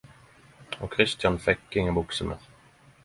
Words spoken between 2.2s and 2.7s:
meir.